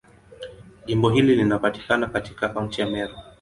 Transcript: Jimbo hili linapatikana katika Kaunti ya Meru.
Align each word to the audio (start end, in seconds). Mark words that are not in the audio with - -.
Jimbo 0.85 1.09
hili 1.09 1.35
linapatikana 1.35 2.07
katika 2.07 2.49
Kaunti 2.49 2.81
ya 2.81 2.87
Meru. 2.87 3.15